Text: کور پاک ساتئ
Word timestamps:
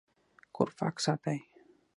کور 0.55 0.69
پاک 0.77 0.95
ساتئ 1.05 1.39